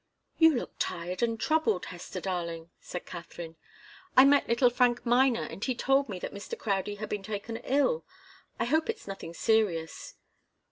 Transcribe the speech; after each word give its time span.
"You 0.39 0.55
look 0.55 0.71
tired 0.79 1.21
and 1.21 1.39
troubled, 1.39 1.85
Hester 1.85 2.19
darling," 2.19 2.71
said 2.79 3.05
Katharine. 3.05 3.55
"I 4.17 4.25
met 4.25 4.47
little 4.47 4.71
Frank 4.71 5.05
Miner 5.05 5.43
and 5.43 5.63
he 5.63 5.75
told 5.75 6.09
me 6.09 6.17
that 6.17 6.33
Mr. 6.33 6.57
Crowdie 6.57 6.95
had 6.95 7.07
been 7.07 7.21
taken 7.21 7.57
ill. 7.57 8.03
I 8.59 8.65
hope 8.65 8.89
it's 8.89 9.05
nothing 9.05 9.35
serious?" 9.35 10.15